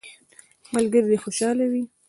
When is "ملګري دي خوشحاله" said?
0.73-1.65